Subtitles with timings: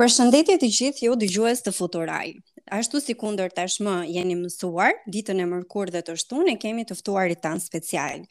[0.00, 2.28] Përshëndetje të gjithë, ju dëgjues të Futuraj.
[2.72, 7.42] Ashtu si kundër tashmë jeni mësuar, ditën e mërkur dhe të shtunë kemi të ftuarit
[7.44, 8.22] tanë special.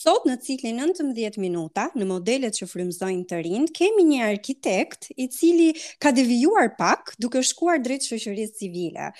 [0.00, 5.26] Sot në ciklin 19 minuta, në modelet që frymzojnë të rind, kemi një arkitekt i
[5.34, 5.68] cili
[5.98, 9.10] ka devijuar pak duke shkuar drejt shoqërisë civile.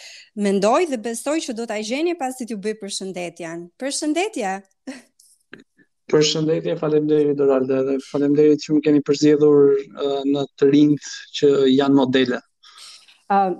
[0.47, 3.67] Mendoj dhe besoj që do ta gjeni pasi t'ju bëj përshëndetjen.
[3.83, 4.59] Përshëndetje.
[6.11, 11.53] Për shëndetje, falemderit, Doralde, dhe falemderit që më keni përzidhur uh, në të rinjtë që
[11.77, 12.41] janë modele.
[13.37, 13.51] Uh,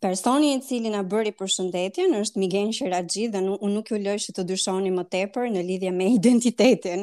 [0.00, 4.14] Personi i cili na bëri përshëndetjen është Migen Shiraxhi dhe nuk unë nuk ju lej
[4.32, 7.02] të dyshoni më tepër në lidhje me identitetin.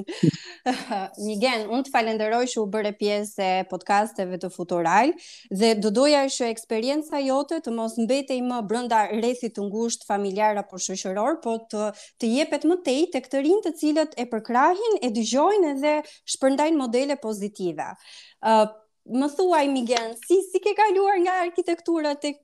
[1.27, 5.13] Migen, unë të falenderoj që u bërë pjesë e podkasteve të Futural
[5.53, 10.57] dhe do doja që eksperjenca jote të mos mbetej më brenda rrethit të ngushtë familjar
[10.63, 14.97] apo shoqëror, por të të jepet më tej tek të rinjtë të cilët e përkrahin,
[15.05, 15.93] e dëgjojnë dhe
[16.33, 17.93] shpërndajnë modele pozitive.
[18.41, 18.65] Uh,
[19.09, 22.41] më thuaj Migen, si si ke kaluar nga arkitektura tek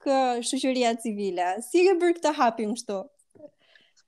[0.50, 1.58] shoqëria civile?
[1.62, 2.98] Si ke bërë këtë hapim kështu?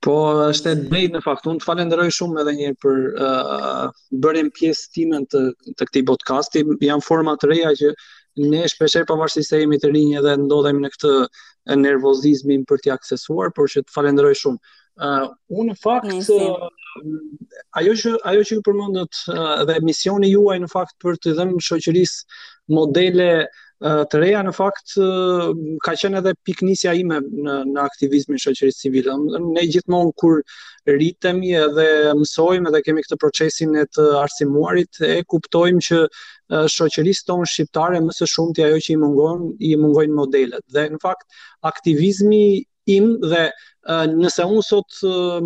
[0.00, 0.14] Po,
[0.48, 1.46] është e drejtë në fakt.
[1.50, 3.86] Unë të falenderoj shumë edhe një për uh,
[4.24, 5.42] bërjen pjesë timen të,
[5.76, 6.62] të këtij podcasti.
[6.88, 7.92] Jan forma të reja që
[8.48, 11.14] ne shpeshherë pavarësisht se jemi të rinj edhe ndodhemi në këtë
[11.84, 14.62] nervozizmin për t'i aksesuar, por që të falenderoj shumë.
[15.00, 16.79] Uh, unë në fakt
[17.80, 21.62] ajo që ajo që ju përmendët eh, dhe misioni juaj në fakt për të dhënë
[21.68, 22.40] shoqërisë
[22.76, 25.44] modele eh, të reja në fakt eh,
[25.84, 29.16] ka qenë edhe piknisja ime në në aktivizmin shoqërisë civile.
[29.52, 30.42] Ne gjithmonë kur
[30.94, 31.86] rritemi edhe
[32.20, 36.00] mësojmë edhe kemi këtë procesin e të arsimuarit e kuptojmë që
[36.76, 40.66] shoqërisë tonë shqiptare më së shumti ajo që i mungon i mungojnë modelet.
[40.74, 41.38] Dhe në fakt
[41.72, 42.44] aktivizmi
[42.96, 43.48] im dhe
[44.14, 44.96] nëse unë sot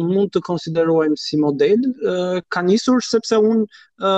[0.01, 1.85] mund të konsiderojmë si model,
[2.53, 4.11] ka njësur sepse unë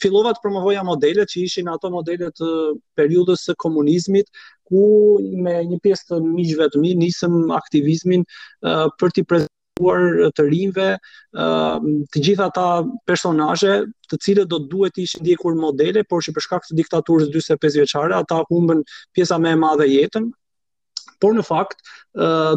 [0.00, 2.50] filovat të promovoja modelet që ishin ato modelet të
[2.98, 4.30] periudës të komunizmit,
[4.70, 4.84] ku
[5.46, 8.24] me një pjesë të miqve të mi nisëm aktivizmin
[8.62, 11.50] për të prezentuar të rinve, ë
[12.14, 12.68] të gjitha ata
[13.10, 13.74] personazhe,
[14.10, 17.82] të cilët do duhet të ishin ndjekur modele, por që për shkak të diktaturës 45
[17.82, 20.30] vjeçare, ata humbën pjesa më e madhe jetën,
[21.20, 21.80] por në fakt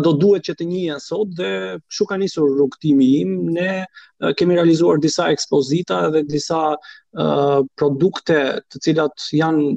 [0.03, 1.51] do duhet që të njihen sot dhe
[1.89, 3.85] kshu ka nisur rrugtimi im ne
[4.39, 6.75] kemi realizuar disa ekspozita dhe disa
[7.75, 9.69] produkte të cilat janë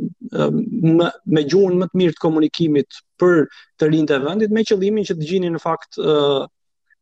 [0.98, 3.44] më, me gjuhën më të mirë të komunikimit për
[3.80, 5.98] të rinjt e vendit me qëllimin që të gjinin në fakt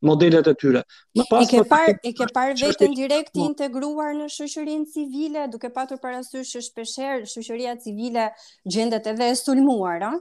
[0.09, 0.81] modelet e tyre.
[1.19, 3.47] Më pas, e ke parë e ke parë veten direkt i po.
[3.51, 8.31] integruar në shoqërinë civile, duke patur parasysh që shpeshherë shoqëria civile
[8.73, 10.17] gjendet edhe e sulmuar, ëh?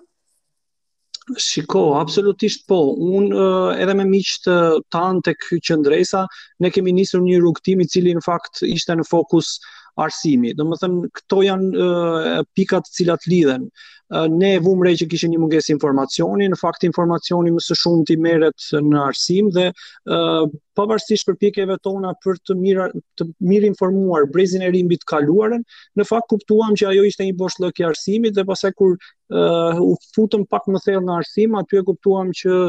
[1.37, 2.77] Shiko, absolutisht po.
[3.19, 3.43] Unë
[3.83, 4.55] edhe me miqtë
[4.97, 6.25] tanë të këtë qëndresa,
[6.65, 9.69] ne kemi njësër një rrugëtim i cili në fakt ishte në fokus uh,
[10.03, 10.53] arsimi.
[10.59, 13.65] Do më thënë këto janë uh, pikat cilat lidhen.
[14.09, 18.15] Uh, ne vumre që kishë një munges informacioni, në fakt informacioni më së shumë ti
[18.25, 20.47] meret në arsim dhe uh,
[20.79, 22.87] pavarësisht për pikeve tona për të mirë,
[23.21, 25.65] të mirë informuar brezin e mbi të kaluaren,
[25.99, 29.93] në fakt kuptuam që ajo ishte një bosh lëkja arsimit dhe pase kur uh, u
[30.15, 32.63] futëm pak më thellë në arsim, aty e kuptuam që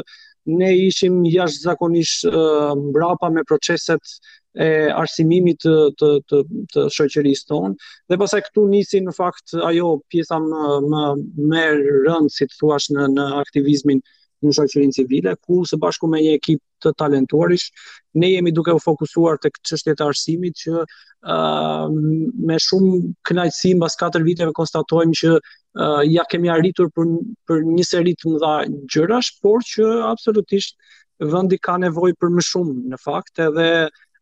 [0.60, 4.12] ne ishim jashtë zakonisht uh, mbrapa me proceset
[4.58, 6.38] e arsimimit të të të,
[6.74, 7.74] të shoqërisë tonë
[8.10, 11.02] dhe pastaj këtu nisi në fakt ajo pjesa më më
[11.50, 14.00] më e rëndë si të thuash në në aktivizmin
[14.40, 17.68] në shoqërinë civile ku së bashku me një ekip të talentuarish
[18.18, 21.86] ne jemi duke u fokusuar tek çështjet e arsimit që uh,
[22.48, 22.98] me shumë
[23.30, 27.14] kënaqësi mbas 4 viteve konstatojmë që uh, ja kemi arritur për
[27.46, 28.54] për një seri të mëdha
[28.96, 30.74] gjërash por që absolutisht
[31.22, 33.70] vendi ka nevojë për më shumë në fakt edhe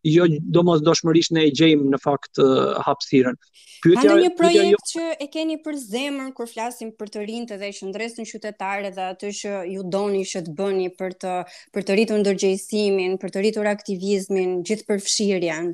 [0.04, 3.36] jo do mos doshmërisht ne e gjejmë në fakt uh, hapsiren.
[3.82, 4.86] Pyetja, një projekt jo...
[4.94, 9.30] që e keni për zemër kur flasim për të rinjtë dhe qendresën qytetare dhe atë
[9.38, 11.34] që ju doni që të bëni për të
[11.74, 15.72] për të rritur ndërgjegjësimin, për të rritur aktivizmin, gjithë fshirjan.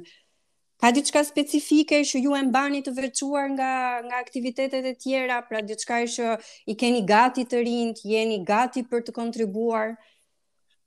[0.84, 3.72] Ka diçka specifike që ju e mbani të veçuar nga
[4.04, 6.34] nga aktivitetet e tjera, pra diçka që
[6.68, 9.94] i keni gati të rinjtë, jeni gati për të kontribuar?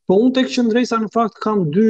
[0.07, 1.83] Po unë tek qendresa në fakt kam dy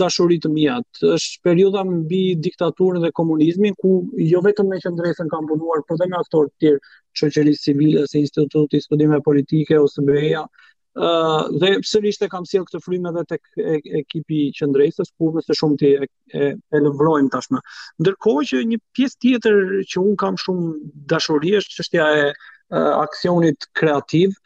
[0.00, 0.74] dashuri të mia.
[1.14, 3.92] Është periudha mbi diktaturën dhe komunizmin ku
[4.32, 6.82] jo vetëm me qendresën kam punuar, por edhe me aktorë të tjerë,
[7.22, 12.82] shoqërisë civile, se Instituti Studime Politike ose be uh, dhe sërish e kam sjell këtë
[12.84, 13.66] frymë edhe tek
[14.04, 16.10] ekipi i qendresës, ku më së shumti e,
[16.42, 17.64] e, e lëvrojmë tashmë.
[18.04, 19.62] Ndërkohë që një pjesë tjetër
[19.94, 20.78] që un kam shumë
[21.14, 24.36] dashuri është çështja e uh, aksionit kreativ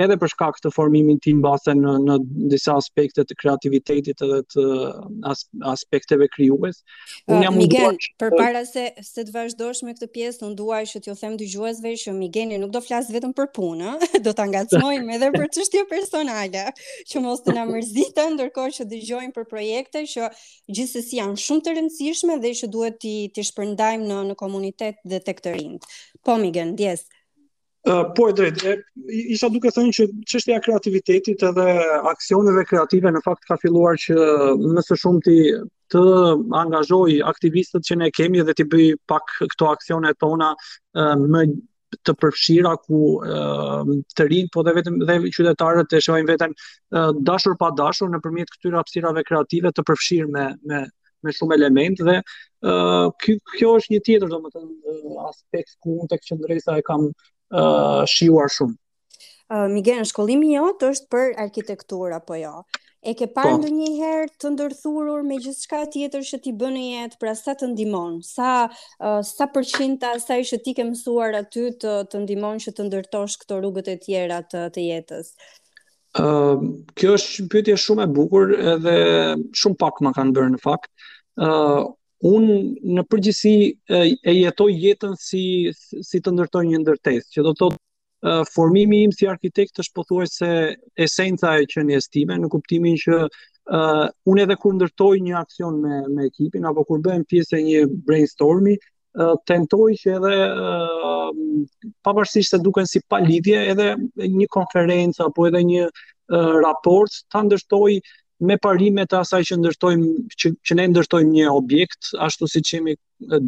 [0.00, 2.16] edhe për shkak të formimit tim bazë në në
[2.52, 4.66] disa aspekte të kreativitetit edhe të
[5.32, 6.80] as, aspekteve krijues.
[7.26, 8.12] Uh, unë jam Miguel, që...
[8.22, 11.94] për para se se të vazhdosh me këtë pjesë, unë dua që t'ju them dëgjuesve
[12.04, 13.92] që Migeni nuk do flas vetëm për punë,
[14.24, 16.66] do ta ngacmojmë edhe për çështje personale,
[17.12, 20.32] që mos të na mërziten, ndërkohë që dëgjojmë për projekte që
[20.72, 25.20] gjithsesi janë shumë të rëndësishme dhe që duhet t'i t'i shpërndajmë në në komunitet dhe
[25.26, 25.86] tek të rinjt.
[26.24, 27.06] Po Migen, djesh.
[27.84, 28.72] Po e drejtë,
[29.34, 31.64] isha duke thënë që qështja kreativitetit edhe
[32.12, 34.14] aksioneve kreative në fakt ka filluar që
[34.76, 35.34] nësë shumë ti
[35.90, 36.02] të
[36.60, 40.52] angazhoj aktivistët që ne kemi dhe ti bëj pak këto aksione tona
[41.34, 41.42] më
[42.06, 43.02] të përfshira ku
[44.14, 46.54] të rinë, po dhe vetëm dhe qytetarët e shëvajnë vetëm
[47.32, 50.78] dashur pa dashur në përmjet këtyra apsirave kreative të përfshirë me
[51.26, 52.16] me shumë element dhe
[52.62, 57.10] kjo është një tjetër, do më të aspekt ku unë të këqëndrejsa e kam
[58.14, 58.76] shiuar shumë.
[59.52, 62.52] Uh, Miguel, në shkollimi jot është për arkitektur apo jo?
[63.04, 63.58] E ke parë po.
[63.60, 68.20] ndonjëherë të ndërthurur me gjithçka tjetër që ti bën në jetë, pra sa të ndihmon,
[68.22, 72.86] sa uh, sa përqinta sa ishte ti ke mësuar aty të të ndihmon që të
[72.86, 75.34] ndërtosh këto rrugët e tjera të të jetës.
[76.14, 76.62] Uh,
[76.96, 78.96] kjo është një pyetje shumë e bukur edhe
[79.56, 80.90] shumë pak më kanë bërë në fakt.
[81.42, 81.50] Ë
[82.22, 82.44] Un
[82.96, 83.54] në përgjithësi
[83.90, 85.40] e jetoj jetën si
[85.74, 90.50] si të ndërtoj një ndërtesë, që do të thotë formimi im si arkitekt është pothuajse
[91.06, 94.06] esenca e qenies time, në kuptimin që uh,
[94.44, 98.78] edhe kur ndërtoj një aksion me me ekipin apo kur bëhem pjesë e një brainstormi
[99.46, 100.28] tentoj që edhe
[102.06, 103.90] pavarësisht se duken si palidhje edhe
[104.38, 105.82] një konferencë apo edhe një
[106.64, 107.98] raport ta ndërtoj
[108.48, 110.10] me parimet e asaj që ndërtojmë
[110.42, 112.94] që, që ne ndërtojmë një objekt ashtu siç kemi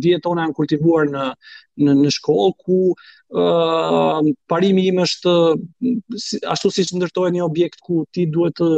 [0.04, 1.24] dietë ona janë kultivuar në
[1.86, 4.20] në në shkollë ku uh,
[4.54, 5.34] parimi im është
[6.54, 8.70] ashtu siç ndërtohet një objekt ku ti duhet të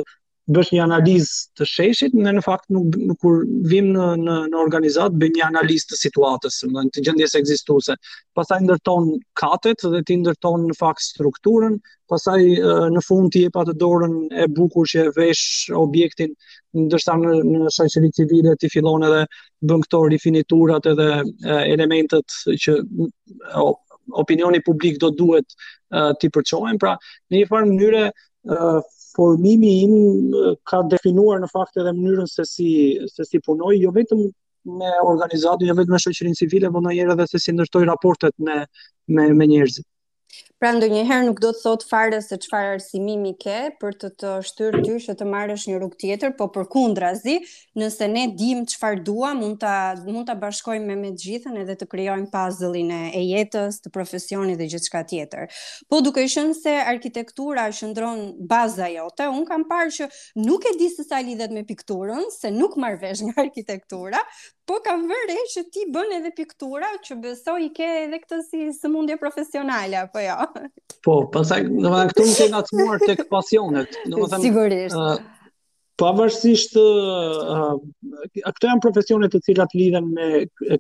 [0.55, 3.41] bësh një analizë të sheshit, ne në fakt nuk kur
[3.71, 7.97] vim në në në organizat bëjmë një analizë të situatës, do të të gjendjes ekzistuese.
[8.39, 9.09] Pastaj ndërton
[9.41, 11.79] katet dhe ti ndërton në fakt strukturën,
[12.13, 12.39] pastaj
[12.95, 14.15] në fund ti jep atë dorën
[14.45, 15.45] e bukur që e vesh
[15.85, 16.35] objektin,
[16.79, 19.25] ndoshta në në shoqëri civile ti fillon edhe
[19.67, 21.11] bën këto rifiniturat edhe
[21.65, 22.79] elementet që
[23.67, 23.71] o,
[24.23, 25.59] opinioni publik do duhet
[26.23, 26.95] ti përçohen, pra
[27.33, 28.07] në një farë mënyrë
[29.17, 29.95] formimi im
[30.71, 32.69] ka definuar në fakt edhe mënyrën se si
[33.15, 34.23] se si punoj, jo vetëm
[34.83, 38.63] me organizatën, jo vetëm me shoqërinë civile, por ndonjëherë edhe se si ndërtoj raportet me
[39.21, 39.87] me me njerëzit.
[40.57, 44.79] Pra ndonjëherë nuk do të thot fare se çfarë arsimimi ke për të të shtyrë
[44.87, 47.35] ty që të marrësh një rrugë tjetër, po përkundrazi,
[47.83, 49.75] nëse ne dim çfarë dua, mund ta
[50.07, 54.71] mund ta bashkojmë me me gjithën edhe të krijojmë puzzle-in e jetës, të profesionit dhe
[54.73, 55.53] gjithçka tjetër.
[55.93, 58.25] Po duke qenë se arkitektura qëndron
[58.55, 60.11] baza jote, un kam parë që
[60.49, 64.25] nuk e di sa lidhet me pikturën, se nuk marr vesh nga arkitektura,
[64.67, 68.91] Po kam vërë që ti bën edhe piktura, që besoj i ke edhe këtë si
[68.91, 70.37] mundje profesionale po jo.
[71.07, 73.99] Po, pastaj do të thënë këtu më ka tek pasionet.
[74.11, 74.97] Do të thënë sigurisht.
[74.99, 75.21] Uh,
[76.03, 77.77] pavarësisht uh,
[78.41, 80.27] këto janë profesionet të cilat lidhen me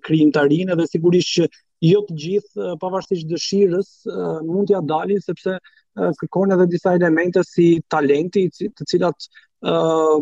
[0.08, 1.48] krijim të rinë dhe sigurisht që
[1.92, 6.96] jo të gjithë uh, pavarësisht dëshirës uh, mund t'ja dalin sepse uh, kërkone edhe disa
[6.98, 9.30] elemente si talenti të cilat
[9.62, 10.18] uh,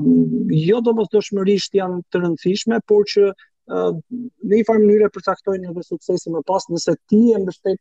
[0.61, 3.33] jo domosdoshmërisht janë të rëndësishme por që
[3.71, 7.81] në një farë mënyrë përcaktojnë edhe suksesin më pas nëse ti e mbështet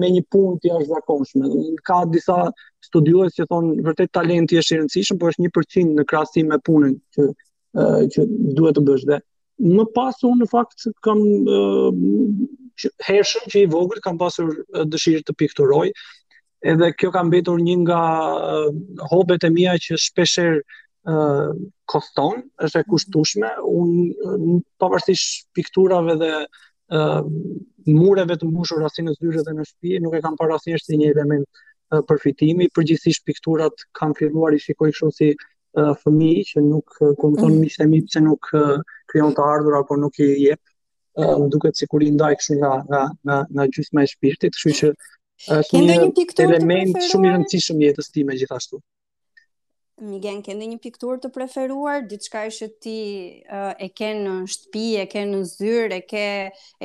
[0.00, 1.50] me një punë të jashtëzakonshme.
[1.88, 2.36] Ka disa
[2.86, 6.94] studiues që thonë vërtet talenti është i rëndësishëm, por është 1% në krahasim me punën
[7.16, 8.26] që uh, që
[8.60, 9.18] duhet të bësh dhe
[9.78, 11.90] më pas unë në fakt kam uh,
[12.74, 15.88] që i vogël kam pasur uh, dëshirë të pikturoj.
[16.64, 18.02] Edhe kjo ka mbetur një nga
[18.34, 18.72] uh,
[19.12, 20.58] hobet e mia që shpeshherë
[21.04, 26.30] koston, është e kushtushme, unë pavarësisht pikturave dhe
[26.98, 27.02] e,
[27.92, 31.10] mureve të mbushur rasti në dhe në shtëpi, nuk e kam parë asnjëherë si një
[31.12, 31.64] element
[32.08, 35.28] përfitimi, përgjithsisht pikturat kam filluar i shikoj kështu si
[36.02, 36.88] fëmijë që nuk
[37.20, 38.06] kupton mm -hmm.
[38.06, 38.48] pse nuk
[39.10, 40.60] krijon të ardhur apo nuk i jep
[41.18, 44.88] më duket sikur i ndaj kështu nga nga nga nga gjysma e shpirtit, kështu që
[45.58, 48.76] është një element shumë i rëndësishëm jetës jetën time gjithashtu.
[50.02, 52.94] Migen, ke ndë një piktur të preferuar, ditë shkaj shë ti
[53.58, 56.24] uh, e ke në shtëpi, e ke në zyrë, e ke,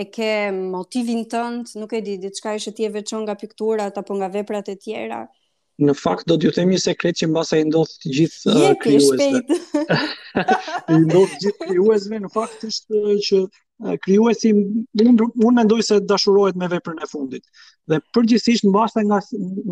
[0.03, 0.29] e ke
[0.75, 4.29] motivin tëndë, nuk e di, ditë shkaj shë ti e veqon nga pikturat apo nga
[4.37, 5.23] veprat e tjera?
[5.25, 5.38] Uh,
[5.87, 9.59] në fakt do t'ju themi sekret që mbasa i ndodhë të gjithë uh, krijuesve.
[10.95, 15.81] I ndodhë të gjithë krijuesve në fakt është uh, që uh, krijuesi unë un mendoj
[15.87, 17.45] se dashurohet me veprën e fundit.
[17.89, 19.21] Dhe përgjithsisht mbasa nga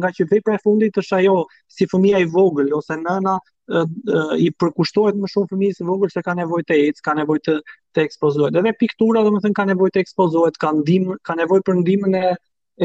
[0.04, 1.36] nga që vepra e fundit është ajo
[1.78, 3.84] si fëmia i vogël ose nëna uh,
[4.18, 7.46] uh, i përkushtohet më shumë fëmijës i vogël se ka nevojë të ecë, ka nevojë
[7.50, 7.58] të
[7.98, 8.08] të
[8.54, 12.28] Dhe Edhe piktura domethënë ka nevojë të ekspozohet, ka ndim, ka nevojë për ndihmën e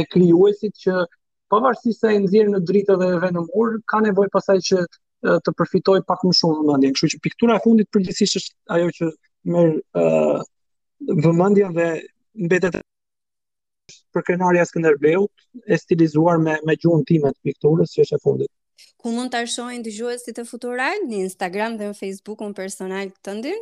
[0.00, 0.92] e krijuesit që
[1.52, 4.78] pavarësisht se e nëzirë në dritë dhe e venë në mur, ka nevojë pasaj që
[5.46, 6.92] të përfitoj pak më shumë vëmendje.
[6.96, 9.10] Kështu që piktura e fundit përgjithsisht është ajo që
[9.54, 10.06] merr ë
[10.38, 10.48] uh,
[11.12, 11.90] dhe
[12.46, 12.78] mbetet
[14.12, 18.52] për krenaria Skënderbeut e stilizuar me me gjuhën time të pikturës që është e fundit.
[19.02, 23.36] Ku mund të arshojnë dëgjuesit të futurajt në Instagram dhe në Facebook unë personal të
[23.40, 23.60] ndin?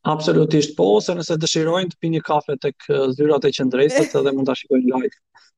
[0.00, 2.86] Absolutisht po, ose nëse dëshirojnë të pinë kafe tek
[3.18, 5.12] zyrat e qendresës edhe mund ta shikojnë live.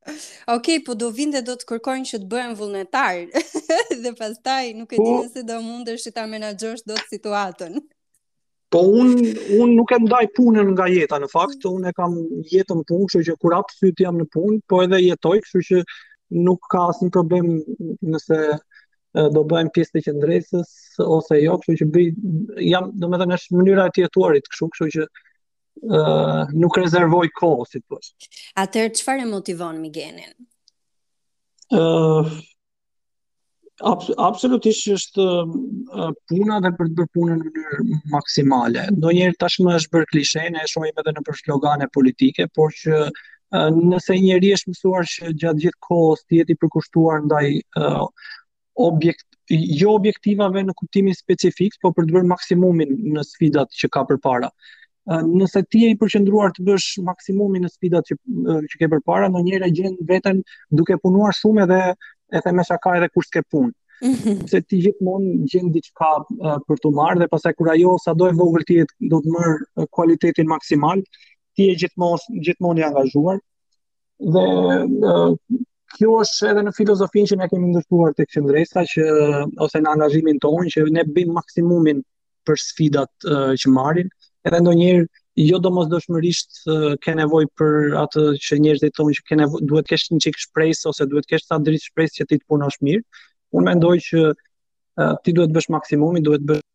[0.56, 3.20] Okej, po do vinte do të kërkojnë që të bëhen vullnetar.
[4.02, 7.78] dhe pastaj nuk e po, di nëse do mundesh ta menaxhosh dot situatën.
[8.72, 9.30] Po unë
[9.60, 12.18] un nuk e ndaj punën nga jeta në fakt, unë e kam
[12.50, 15.82] jetën punë, kështu që kur hap sytë jam në punë, po edhe jetoj, kështu që
[16.48, 17.60] nuk ka asnjë problem
[18.16, 18.42] nëse
[19.12, 20.70] do bëjmë pjesë të qendresës
[21.04, 22.08] ose jo, kështu që bëj
[22.70, 27.80] jam domethënë është mënyra të jetuarit kështu, kështu që ë uh, nuk rezervoj kohë si
[27.82, 28.00] thua.
[28.64, 30.32] Atëherë çfarë e motivon Migenin?
[31.72, 32.32] ë uh,
[33.82, 38.84] Absolutisht është uh, puna dhe për të bërë punën në mënyrë maksimale.
[39.02, 43.00] Donjëherë tashmë është bër klishe, ne e shohim edhe në për slogane politike, por që
[43.08, 47.44] uh, nëse njëri është mësuar që gjatë gjithë kohës të jetë i përkushtuar ndaj
[47.80, 48.06] uh,
[48.78, 54.04] objekt jo objektivave në kuptimin specifik, por për të bërë maksimumin në sfidat që ka
[54.10, 54.48] përpara.
[55.26, 58.16] Nëse ti je i përqendruar të bësh maksimumin në sfidat që
[58.70, 60.40] që ke përpara, ndonjëherë njëra gjën veten
[60.80, 61.80] duke punuar shumë edhe
[62.38, 63.72] e me ka edhe kush të ke punë.
[64.02, 64.38] Mhm.
[64.50, 66.12] Se ti gjithmonë gjën diçka
[66.68, 70.46] për të marrë dhe pastaj kur ajo sado e vogël ti do të marr cilëtetin
[70.54, 71.02] maksimal,
[71.56, 73.38] ti je gjithmonë gjithmonë i angazhuar
[74.18, 74.46] dhe
[75.96, 79.04] kjo është edhe në filozofinë që ne kemi ndërtuar tek qendresa që
[79.64, 82.00] ose në angazhimin tonë që ne bëjmë maksimumin
[82.48, 84.08] për sfidat uh, që marrin,
[84.48, 85.04] edhe ndonjëherë
[85.48, 89.94] jo domosdoshmërisht uh, ke nevojë për atë që njerëzit thonë që ke nevojë duhet të
[89.94, 92.80] kesh një çik shpresë ose duhet të kesh sa drejt shpresë që ti të punosh
[92.88, 93.04] mirë.
[93.56, 96.66] Unë mendoj që uh, ti duhet të bësh maksimumin, duhet të bësh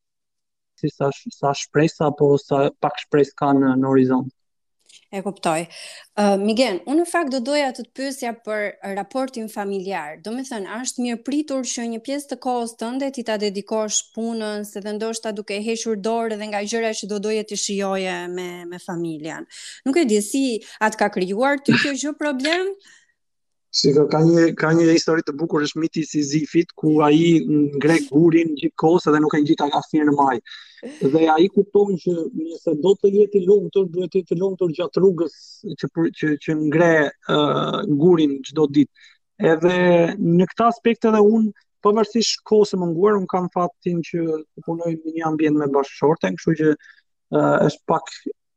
[0.77, 4.33] si sa sa shpresa apo sa pak shpresë kanë në, në horizont.
[5.11, 5.61] E kuptoj.
[6.19, 8.63] Uh, Migen, unë në fakt do doja të të pësja për
[8.99, 10.17] raportin familjar.
[10.25, 13.37] Do me thënë, ashtë mirë pritur që një pjesë të kohës të ndet i ta
[13.39, 17.61] dedikosh punën, se dhe ndoshta duke heshur dorë dhe nga gjëra që do doja të
[17.63, 19.47] shioje me, me familjan.
[19.87, 20.45] Nuk e di si
[20.83, 22.73] atë ka kryuar të kjo gjë problem?
[23.77, 27.17] Si ka një ka një histori të bukur është miti i si Sizifit ku ai
[27.75, 30.37] ngre gurin gjithkohës dhe nuk e ngjita asnjë në maj.
[31.15, 34.71] Dhe ai kupton që nëse do të jetë i lumtur duhet të jetë i lumtur
[34.79, 35.37] gjatë rrugës
[35.83, 35.89] që
[36.21, 39.05] që që ngre uh, gurin çdo ditë.
[39.51, 39.75] Edhe
[40.39, 41.45] në këtë aspekt edhe un
[41.85, 46.33] pavarësisht kohës së munguar un kam fatin që të punoj në një ambient me bashkëshorte,
[46.39, 48.09] kështu që uh, është pak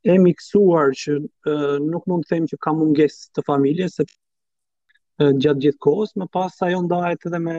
[0.08, 4.16] e miksuar që uh, nuk mund të them që kam mungesë të familjes sepse
[5.20, 7.56] gjatë gjithë kohës, më pas ajo ndahet edhe me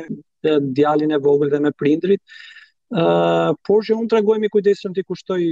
[0.74, 2.22] djalin e vogël dhe me prindrit.
[2.91, 5.44] ë uh, por që unë tregojmë kujdesëm ti kushtoj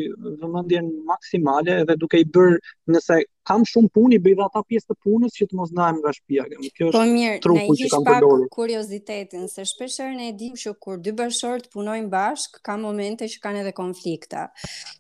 [0.41, 2.57] vëmendjen maksimale edhe duke i bërë
[2.91, 3.15] nëse
[3.47, 6.43] kam shumë punë bëj dhe ata pjesë të punës që të mos ndajm nga shtëpia.
[6.75, 8.43] Kjo është po mirë, trupi që kam përdorur.
[8.57, 13.39] Kuriozitetin se shpeshherë ne e di që kur dy bashkëshort punojnë bashk ka momente që
[13.47, 14.49] kanë edhe konflikte.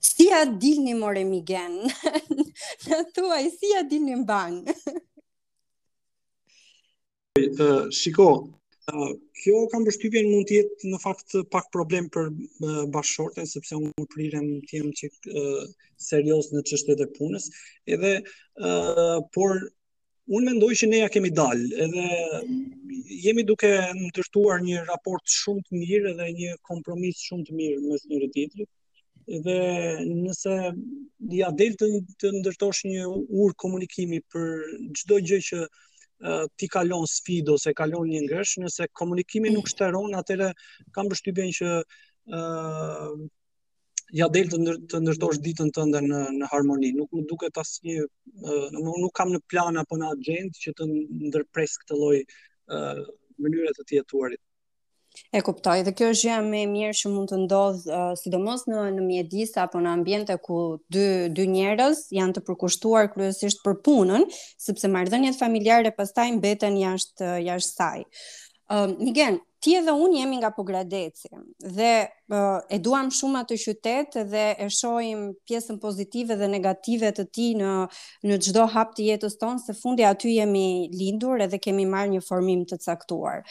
[0.09, 1.75] Si ja dilni more migen?
[2.87, 4.63] Në tuaj si ja dilni mbanë?
[7.37, 8.29] Shiko,
[9.41, 12.29] kjo kam përshtypjen mund të jetë në fakt pak problem për
[12.95, 15.27] bashkëshorten sepse unë prirem të që çik
[16.07, 17.45] serioz në qështet e punës,
[17.85, 18.13] edhe
[19.37, 19.53] por
[20.29, 22.05] unë mendoj që ne ja kemi dalë, edhe
[23.25, 23.69] jemi duke
[24.01, 28.69] ndërtuar një raport shumë të mirë edhe një kompromis shumë të mirë mes njëri tjetrit
[29.45, 29.59] dhe
[30.01, 30.55] nëse
[31.37, 33.09] ja del të, ndërtosh një
[33.45, 34.49] ur komunikimi për
[35.01, 35.61] çdo gjë që
[36.59, 40.49] ti kalon sfidë ose kalon një ngresh, nëse komunikimi nuk shteron, atëre
[40.95, 43.13] kam përshtypjen që ë uh,
[44.19, 46.91] ja del të, ndër, të ndërtosh ditën tënde në në harmoni.
[46.97, 48.03] Nuk më duket asnjë,
[48.73, 50.89] nuk, nuk kam në plan apo në agjendë që të
[51.29, 53.03] ndërpres këtë lloj uh,
[53.39, 54.41] mënyre të jetuarit.
[55.33, 58.63] E kuptoj, dhe kjo është gjë më e mirë që mund të ndodh, uh, sidomos
[58.69, 60.59] në në mjedis apo në ambiente ku
[60.93, 61.03] dy
[61.37, 64.25] dy njerëz janë të përkushtuar kryesisht për punën,
[64.67, 67.99] sepse marrëdhëniet familjare pastaj mbeten jashtë jashtë saj.
[68.69, 71.29] Ëm, uh, Nigen, ti edhe unë jemi nga Pogradeci
[71.77, 77.27] dhe uh, e duam shumë atë qytet dhe e shohim pjesën pozitive dhe negative të
[77.35, 77.73] tij në
[78.29, 80.67] në çdo hap të jetës tonë, së fundi aty jemi
[80.99, 83.45] lindur edhe kemi marrë një formim të caktuar.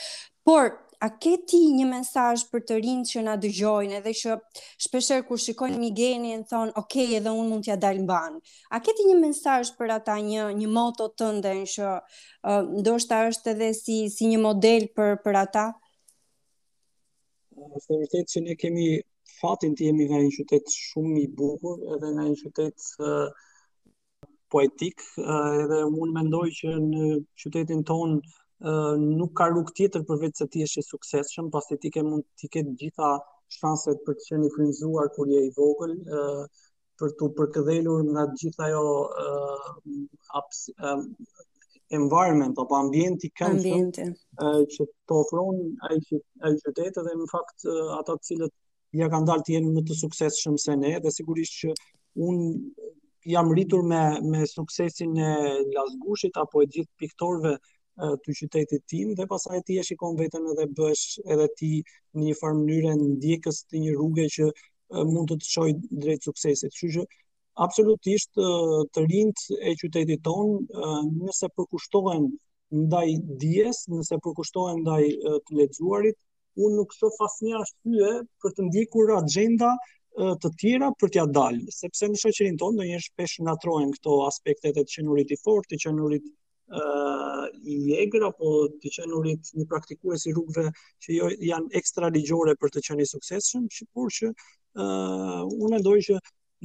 [0.49, 4.37] Por a ke ti një mesazh për të rinjt që na dëgjojnë edhe që
[4.87, 8.39] shpeshherë kur shikojnë Migenin thon, "Ok, edhe un mund t'ja dal mban."
[8.75, 13.19] A ke ti një mesazh për ata një një moto të tënde që uh, ndoshta
[13.31, 15.67] është edhe si si një model për për ata?
[17.79, 18.89] Është vërtet që ne kemi
[19.39, 22.79] fatin të jemi nga një qytet shumë i bukur edhe nga një qytet
[23.11, 23.29] uh,
[24.51, 27.03] poetik, uh, edhe unë mendoj që në
[27.39, 28.23] qytetin tonë
[29.19, 32.49] nuk ka rrugë tjetër përveç se ti je i suksesshëm, pasi ti ke mund ti
[32.51, 33.13] ketë gjitha
[33.59, 35.95] shanset për të qenë i frymzuar kur je i vogël,
[36.99, 38.83] për të përkëdhelur nga gjitha jo
[41.99, 44.05] environment apo ambienti kënaqësi
[44.45, 45.97] uh, që të ofron ai
[46.45, 48.53] ai qytet dhe në fakt uh, ata të cilët
[49.01, 51.73] ja kanë dalë të jenë më të suksesshëm se ne dhe sigurisht që
[52.29, 52.43] un
[53.35, 55.33] jam rritur me me suksesin e
[55.79, 57.55] Lazgushit apo e gjithë piktorve
[57.99, 61.71] të qytetit tim dhe pasaj ti e shikon vetën edhe bësh edhe ti
[62.15, 64.51] në një farë mënyre ndjekës të një rrugë që
[65.15, 65.71] mund të të shoj
[66.05, 66.77] drejt suksesit.
[66.79, 67.07] Që që
[67.67, 68.33] absolutisht
[68.95, 72.29] të rinjt e qytetit tonë nëse përkushtohen
[72.87, 73.09] ndaj
[73.43, 75.03] dijes, nëse përkushtohen ndaj
[75.45, 76.19] të lexuarit,
[76.63, 78.13] unë nuk shoh asnjë arsye
[78.43, 79.73] për të ndjekur agjenda
[80.43, 84.87] të tjera për t'ia dalë, sepse në shoqërinë tonë një shpesh natrohen këto aspektet e
[84.95, 86.25] qenurit i fortë, të qenurit
[87.69, 88.51] i egrë apo
[88.83, 90.73] të qenë urit një praktikues i rrugëve
[91.05, 95.81] që jo, janë ekstra ligjore për të qenë i sukseshëm, që por që uh, unë
[95.87, 96.19] dojë që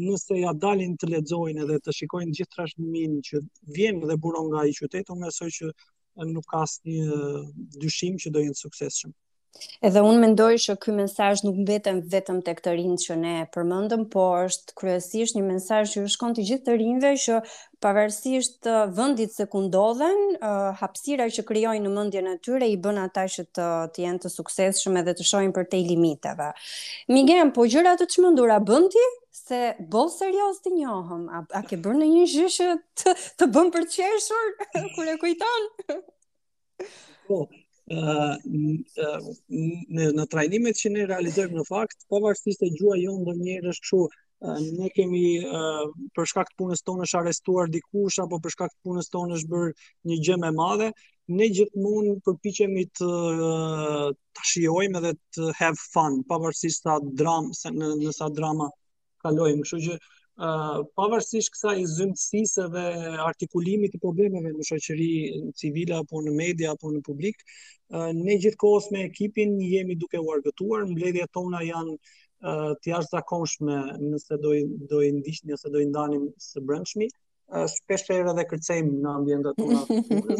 [0.07, 3.43] nëse ja dalin të ledzojnë edhe të shikojnë gjithë trashmin që
[3.79, 5.71] vjen dhe buron nga i qytetu, nësoj që
[6.33, 7.19] nuk ka asë një
[7.85, 9.13] dyshim që do në sukseshëm.
[9.87, 14.05] Edhe unë mendoj që ky mesazh nuk mbeten vetëm tek të rinjtë që ne përmendëm,
[14.13, 17.37] por është kryesisht një mesazh që shkon të gjithë të rinjve që
[17.85, 18.69] pavarësisht
[18.99, 20.21] vendit se ku ndodhen,
[20.81, 24.33] hapësira që krijojnë në mendjen e tyre i bën ata që të, të jenë të
[24.37, 26.49] suksesshëm edhe të shohin për te limiteve.
[27.13, 29.05] Migen, po gjëra të çmendura bën ti
[29.43, 29.61] se
[29.95, 32.71] boll serioz të njohëm, a, a ke bërë një gjë që
[33.03, 34.55] të, të bën për të qeshur
[34.97, 35.67] kur e kujton?
[37.27, 37.41] Po,
[37.91, 44.09] në në trajnimet që ne realizojmë në fakt, pavarësisht të gjua jo ndonjëherë është kështu,
[44.79, 45.23] ne kemi
[46.15, 49.49] për shkak të punës tonë është arrestuar dikush apo për shkak të punës tonë është
[49.55, 49.73] bërë
[50.11, 50.89] një gjë më e madhe,
[51.37, 53.09] ne gjithmonë përpiqemi të
[54.15, 57.53] ta shijojmë edhe të have fun, pavarësisht sa dramë,
[58.21, 58.69] sa drama
[59.25, 59.93] kalojmë, kështu që
[60.97, 62.83] pavarësisht kësa i zymësisë dhe
[63.23, 65.09] artikulimit të problemeve në shoqëri
[65.61, 67.37] civila, apo në media, apo në publik,
[68.25, 71.97] ne gjithë kohës me ekipin jemi duke u argëtuar, mbledhja tona janë
[72.81, 77.07] të jashtë zakonshme nëse dojë ndishtë, nëse i ndanim së brëndshmi,
[77.75, 79.83] shpeshtë e dhe kërcejmë në ambjendat të nga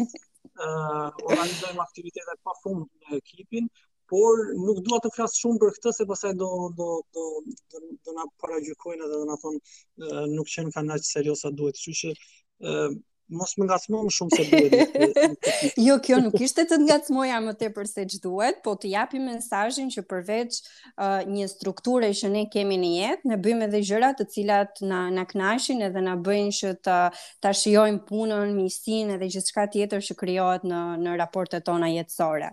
[1.86, 3.70] aktivitete të të me ekipin,
[4.14, 6.50] por nuk dua të flas shumë për këtë se pastaj do
[6.80, 7.24] do do
[7.72, 11.98] do, do na paragjykojnë edhe do na thonë nuk qen kanë aq serioza duhet, kështu
[12.00, 13.00] që
[13.32, 14.72] mos më ngacmo më shumë se duhet.
[15.86, 20.04] jo, kjo nuk ishte të ngacmoja më tepër se ç'duhet, po të japi mesazhin që
[20.10, 20.60] përveç
[21.00, 25.06] uh, një strukture që ne kemi në jetë, ne bëjmë edhe gjëra të cilat na
[25.14, 26.98] na kënaqin edhe na bëjnë që të
[27.42, 32.52] ta shijojmë punën, miqësinë edhe gjithçka tjetër që krijohet në në raportet tona jetësore.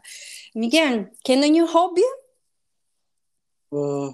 [0.55, 2.07] Miguel, ke ndonjë hobi?
[3.71, 4.11] uh,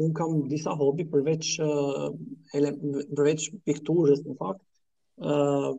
[0.00, 2.12] un kam disa hobi përveç uh,
[2.56, 2.72] ele,
[3.16, 4.65] përveç pikturës në fakt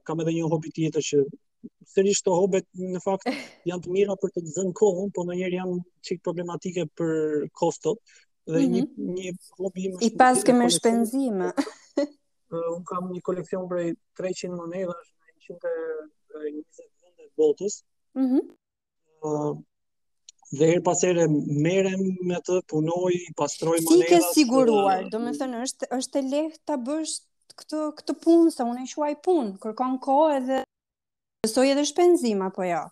[0.06, 1.17] kam edhe një hobi tjetër që
[1.93, 3.26] sërish të hobet në fakt
[3.69, 5.78] janë të mira për të të zënë kohën, po në njerë janë
[6.10, 8.00] qikë problematike për kostot,
[8.47, 8.73] dhe mm -hmm.
[8.73, 9.13] një, mhm.
[9.13, 11.52] një hobi më I pas kemë shpenzime.
[11.52, 11.95] uh,
[12.78, 17.84] unë kam një koleksion prej 300 moneda, në 120 vende botës,
[18.17, 18.43] mm -hmm.
[19.28, 19.58] uh,
[20.58, 21.28] dhe her pasere
[21.67, 26.26] merem me të punoj, pastroj si Si ke siguruar, do me thënë, është, është e
[26.32, 27.13] leh të bësh
[27.62, 30.58] këtë këtë punë sa unë e quaj punë, kërkon kohë edhe
[31.46, 32.84] besoj edhe shpenzim apo jo.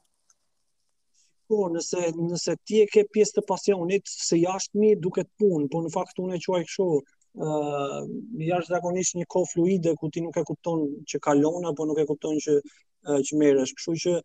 [1.52, 5.84] Po, nëse nëse ti e ke pjesë të pasionit se jashtë mi duket punë, po
[5.86, 8.00] në fakt unë e quaj kështu, ë uh,
[8.48, 12.08] jashtë zakonisht një kohë fluide ku ti nuk e kupton që kalon apo nuk e
[12.10, 13.76] kupton që uh, që merresh.
[13.78, 14.16] Kështu që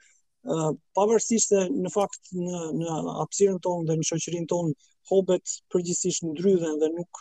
[0.52, 4.70] Uh, pavarësisht se në fakt në në hapësirën tonë dhe në shoqërinë tonë
[5.10, 7.20] hobet përgjithsisht ndrydhen dhe nuk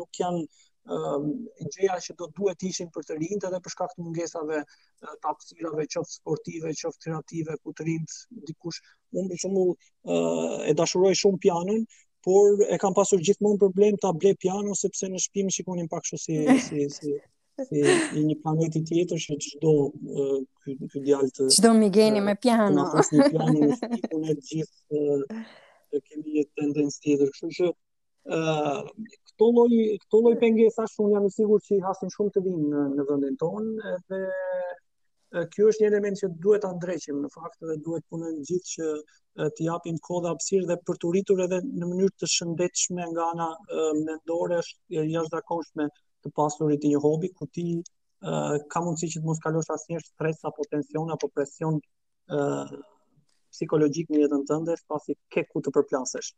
[0.00, 0.40] nuk janë
[0.90, 1.30] um,
[1.68, 4.58] gjëja që do duhet ishin për të rinjt edhe për shkak të mungesave
[5.00, 8.16] të hapësirave qoftë sportive, qoftë kreative ku të rinjt
[8.50, 8.80] dikush
[9.16, 11.84] unë për shembull e dashuroj shumë pianon
[12.24, 16.20] por e kam pasur gjithmonë problem ta blej piano sepse në shtëpi shikonin pak kështu
[16.22, 17.16] si si si
[17.68, 17.84] si
[18.18, 19.72] i një planeti tjetër që çdo
[20.64, 25.18] ky ky djalë të çdo migeni me piano apo si piano në shtëpi ne gjithë
[26.08, 27.72] kemi një tendencë tjetër kështu që
[29.34, 29.66] këto lloj
[30.02, 33.06] këto lloj pengesash un jam i sigurt që i hasin shumë të vinë në në
[33.08, 34.20] vendin tonë dhe
[35.54, 39.48] kjo është një element që duhet ta ndreqim në fakt dhe duhet punojmë gjithë që
[39.58, 43.26] të japim kohë dhe hapësirë dhe për të rritur edhe në mënyrë të shëndetshme nga
[43.32, 43.48] ana
[44.04, 47.66] mendore është jashtëzakonshme të pasurit të një hobi ku ti
[48.76, 51.82] ka mundësi që të mos kalosh asnjë stres apo tension apo presion
[52.30, 56.32] psikologjik në jetën tënde pasi ke ku të përplasesh.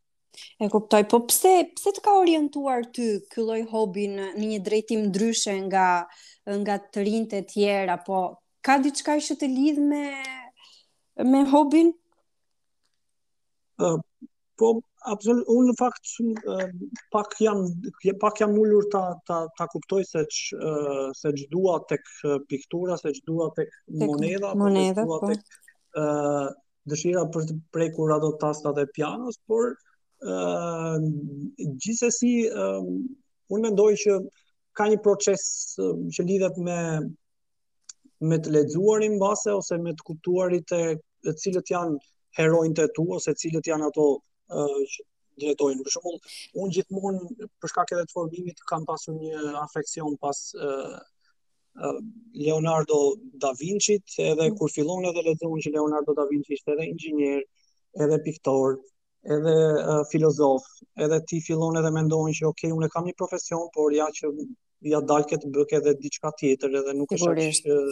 [0.63, 5.55] E kuptoj, po pse, pse të ka orientuar ty kylloj hobi në një drejtim ndryshe
[5.69, 5.87] nga,
[6.63, 8.19] nga të rinjët e tjera, po
[8.67, 10.03] ka diçka që të lidh me,
[11.33, 11.93] me hobin?
[13.81, 13.99] Uh,
[14.61, 14.71] po,
[15.15, 16.65] absolut, unë në fakt uh,
[17.15, 17.65] pak jam
[18.25, 22.05] pak jam ulur ta ta ta kuptoj se që uh, se dua tek
[22.51, 25.61] piktura, se që dua tek, tek moneda, po moneda, po, tek
[26.01, 26.47] ë uh,
[26.87, 29.73] dëshira për të prekur ato tasta dhe pianos, por
[30.23, 32.83] gjithsesi uh,
[33.53, 34.13] un mendoj që
[34.77, 35.43] ka një proces
[36.13, 36.79] që lidhet me
[38.21, 40.81] me të lexuarin mbase ose me të kuptuarit e
[41.25, 41.99] të cilët janë
[42.39, 44.21] heronjtë tu ose të cilët janë ato uh,
[45.41, 46.19] drejtojnë për shembull
[46.65, 47.21] un gjithmonë
[47.61, 50.97] për shkak edhe të formimit kam pasur një afeksion pas uh,
[52.33, 52.99] Leonardo
[53.43, 54.57] Da Vinci-t, edhe mhm.
[54.57, 57.43] kur fillon edhe lexon që Leonardo Da Vinci ishte edhe inxhinier,
[58.01, 58.81] edhe piktore,
[59.35, 60.63] edhe uh, filozof,
[61.05, 64.31] edhe ti fillon edhe mendojnë që okej, okay, unë kam një profesion, por ja që
[64.93, 67.89] ja dal këtë bëk edhe diçka tjetër edhe nuk është që uh,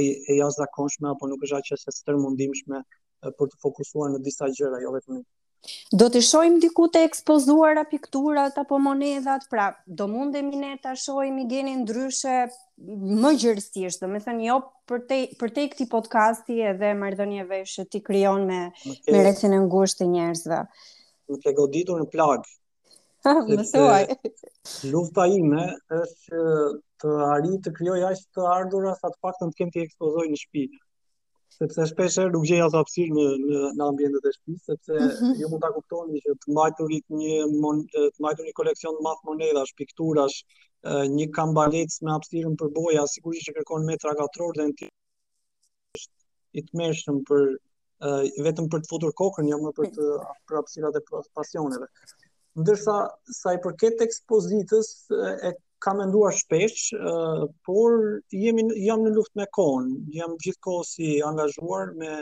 [0.00, 4.22] e e jashtëzakonshme apo nuk është që se tërë mundimshme uh, për të fokusuar në
[4.28, 5.22] disa gjëra, jo vetëm
[6.02, 9.66] Do të shohim diku të ekspozuara pikturat apo monedhat, pra
[10.00, 12.36] do mundemi ne ta shohim i gjeni ndryshe
[13.24, 14.58] më gjerësisht, do të thënë jo
[14.92, 19.00] për te, për te këtë podcasti edhe marrdhënie vesh ti krijon me okay.
[19.14, 20.60] me rrecin e ngushtë të njerëzve.
[21.32, 22.46] Duhet të goditur në plag.
[23.26, 24.02] Më thuaj.
[24.92, 25.62] Lufta ime
[26.00, 26.44] është
[27.02, 30.38] të arrij të krijoj as të ardhurat sa të paktën të kem të ekspozoj në
[30.42, 30.68] shtëpi
[31.58, 35.32] sepse shpesh nuk gjej as hapësirë në në në ambientet e shtëpisë, sepse mm -hmm.
[35.40, 39.22] ju mund ta kuptoni që të mbajturit një mon, të mbajturi një koleksion të madh
[39.28, 40.38] monedash, pikturash,
[41.16, 44.90] një kambalec me hapësirën për boja, sigurisht që kërkon metra katror dhe ti
[45.98, 46.16] është
[46.60, 47.42] i tmeshëm për
[48.06, 50.06] uh, vetëm për të futur kokën, jo më për të
[50.48, 51.04] për hapësirat e
[51.38, 51.88] pasioneve.
[52.60, 52.98] Ndërsa
[53.40, 54.92] sa i përket ekspozitës
[55.50, 56.80] e kam menduar shpesh,
[57.66, 57.92] por
[58.44, 59.92] jemi jam në luftë me kohën.
[60.18, 62.12] Jam gjithkohë si angazhuar me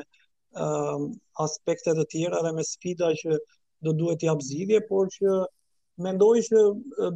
[0.64, 1.07] uh,
[1.44, 3.38] aspekte të tjera dhe me sfida që
[3.88, 5.33] do duhet i jap zgjidhje, por që
[6.09, 6.62] mendoj që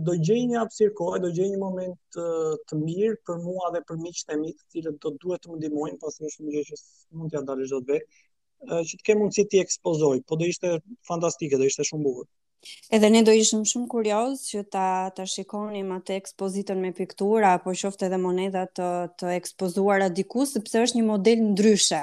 [0.07, 3.85] do gjej një hapësirë kohë, do gjej një moment uh, të mirë për mua dhe
[3.91, 6.67] për miqtë e mi, të cilët do duhet të më ndihmojnë, pasi është një gjë
[6.73, 6.81] që
[7.21, 8.25] mund t'ja dalësh dot vetë,
[8.73, 10.77] uh, që të ke mundësi ti ekspozoj, po do ishte
[11.13, 12.29] fantastike, do ishte shumë bukur.
[12.97, 14.85] Edhe ne do ishëm shumë kurioz që ta
[15.18, 18.88] ta shikonim atë ekspozitën me piktura apo qoftë edhe monedha të
[19.23, 22.01] të ekspozuara diku sepse është një model ndryshe.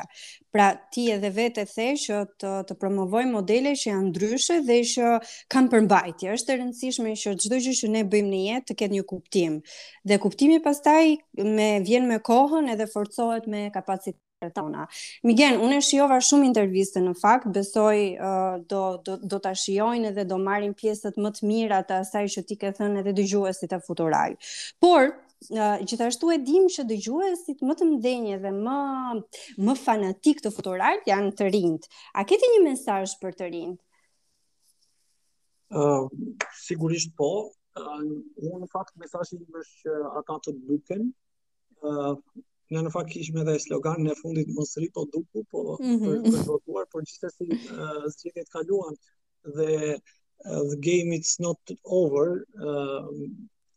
[0.56, 5.12] Pra ti edhe vetë the që të të promovoj modele që janë ndryshe dhe që
[5.56, 6.32] kanë përmbajtje.
[6.38, 9.60] Është e rëndësishme që çdo gjë që ne bëjmë në jetë të ketë një kuptim.
[10.12, 11.04] Dhe kuptimi pastaj
[11.60, 14.22] me vjen me kohën edhe forcohet me kapacitet
[14.54, 14.86] tona.
[15.26, 20.10] Migen, unë e shijova shumë intervistën në fakt, besoj uh, do do do ta shijojnë
[20.12, 23.74] edhe do marrin pjesët më të mira të asaj që ti ke thënë edhe dëgjuesit
[23.76, 24.36] e futural.
[24.80, 28.80] Por uh, gjithashtu e dim që dëgjuesit më të mëdhenj dhe më
[29.68, 31.90] më fanatik të futural janë të rinjt.
[32.14, 33.80] A ke ti një mesazh për të rinjt?
[35.74, 36.10] Ë uh,
[36.66, 37.32] sigurisht po.
[37.76, 38.04] Uh,
[38.40, 41.10] unë në fakt mesazhi im është që ata të duken
[42.74, 46.22] Ne në fakt kishme dhe slogan në fundit Mosri, po duku, po mm -hmm.
[46.26, 46.46] për mhm.
[46.50, 48.96] votuar, por gjithsesi uh, zgjedhjet kaluan
[49.58, 52.30] dhe uh, the game it's not over,
[52.70, 53.12] uh,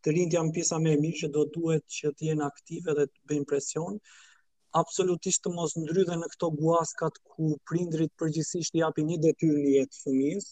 [0.03, 3.05] të rinjt janë pjesa më e mirë që do duhet që të jenë aktive dhe
[3.11, 3.99] të bëjmë presion
[4.81, 9.75] absolutisht të mos ndrydhe në këto guaskat ku prindrit përgjithsisht i api një detyr një
[9.75, 10.47] jetë fëmijës,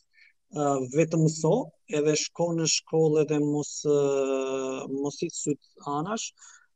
[0.59, 1.55] uh, vetë mëso,
[2.01, 5.57] edhe shko në shkollet dhe mos, uh, mos i të
[5.99, 6.29] anash,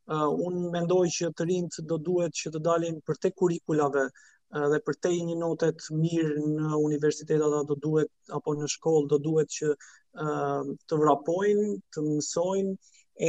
[0.07, 4.03] uh, eh, unë mendoj që të rinjtë do duhet që të dalin për te kurikulave
[4.07, 4.09] uh,
[4.57, 9.19] eh, dhe për te një notet mirë në universitetet do duhet apo në shkollë do
[9.27, 12.75] duhet që uh, të vrapojnë, të mësojnë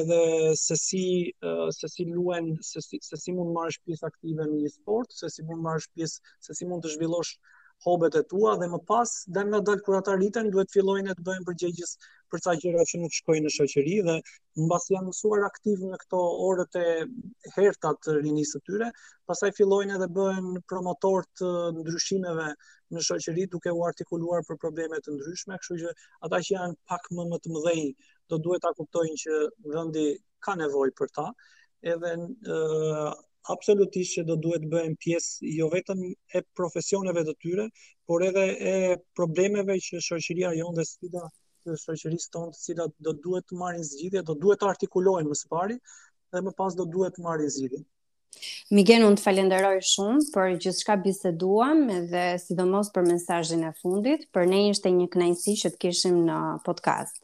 [0.01, 0.21] edhe
[0.57, 1.03] se si
[1.45, 5.11] uh, se si luen, se si se si mund marrësh pjesë aktive në një sport,
[5.13, 7.35] se si mund marrësh pjesë, se si mund të zhvillosh
[7.89, 11.27] hobet e tua dhe më pas dal nga dal kur ata rriten duhet fillojnë të
[11.29, 11.97] bëjnë përgjegjës
[12.33, 14.13] për ca gjëra që nuk shkojnë në shoqëri dhe
[14.67, 16.95] mbas janë mësuar aktiv në këto orët e
[17.57, 18.89] herta të rinisë së tyre,
[19.31, 22.47] pastaj fillojnë edhe bëhen promotor të ndryshimeve
[22.97, 25.93] në shoqëri duke u artikuluar për probleme të ndryshme, kështu që
[26.29, 27.85] ata që janë pak më më të mëdhenj
[28.33, 29.43] do duhet ta kuptojnë që
[29.75, 30.07] vendi
[30.49, 31.27] ka nevojë për ta,
[31.97, 33.05] edhe ë
[33.57, 37.69] absolutisht që do duhet bëhen pjesë jo vetëm e profesioneve të tyre,
[38.09, 38.75] por edhe e
[39.21, 41.25] problemeve që shoqëria jonë dhe sida
[41.67, 45.39] të shoqërisë tonë të cilat do duhet të marrin zgjidhje, do duhet të artikulojnë më
[45.43, 45.77] së pari
[46.33, 47.83] dhe më pas do duhet të marrin zgjidhje.
[48.73, 54.25] Migen, unë të falenderoj shumë për gjithë shka biseduam dhe sidomos për mensajin e fundit,
[54.35, 57.21] për ne ishte një knajnësi që të kishim në podcast.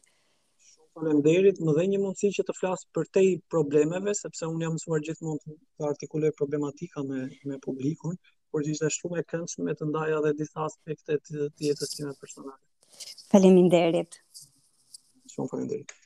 [0.69, 4.67] Shumë falenderit, më dhe një mundësi që të flasë për te i problemeve, sepse unë
[4.67, 8.13] jam mësuar gjithë mund të artikuloj problematika me, me publikun,
[8.53, 12.57] por gjithë dhe shumë e këndshme të ndaja dhe disa aspektet të jetës të personale.
[13.33, 14.21] Faleminderit.
[15.43, 15.98] estão fazendo ali.